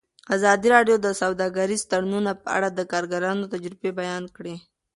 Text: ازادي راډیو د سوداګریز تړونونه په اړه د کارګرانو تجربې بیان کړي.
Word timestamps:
ازادي 0.35 0.67
راډیو 0.75 0.95
د 1.01 1.07
سوداګریز 1.21 1.81
تړونونه 1.91 2.31
په 2.43 2.47
اړه 2.57 2.69
د 2.71 2.79
کارګرانو 2.91 3.49
تجربې 3.53 3.91
بیان 3.99 4.23
کړي. 4.35 4.55